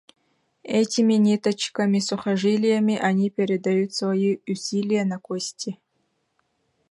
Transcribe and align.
Этими 0.79 1.13
ниточками-сухожилиями 1.13 2.97
они 2.97 3.29
передают 3.29 3.93
свои 3.93 4.39
усилия 4.47 5.05
на 5.05 5.19
кости. 5.19 5.79